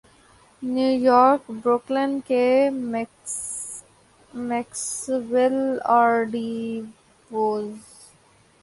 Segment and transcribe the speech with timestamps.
[0.61, 2.45] new York Brooklyn کے
[4.49, 5.57] Maxwell
[5.99, 6.53] آرڈی
[7.31, 7.67] was